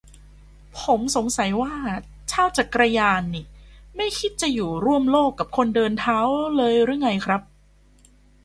[0.79, 1.75] ผมสงสัยว่า
[2.31, 3.45] ชาวจักรยานนี่
[3.95, 6.19] ไม่คิดจะอยู่ร่วมโลกกับคนเดินเท้า
[6.57, 7.41] เลยหรือไงครับ